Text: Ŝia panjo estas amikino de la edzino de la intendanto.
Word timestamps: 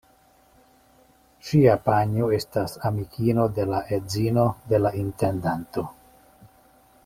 Ŝia 1.49 1.75
panjo 1.89 2.31
estas 2.39 2.73
amikino 2.91 3.47
de 3.59 3.69
la 3.75 3.83
edzino 3.99 4.49
de 4.73 4.81
la 4.85 4.97
intendanto. 5.05 5.89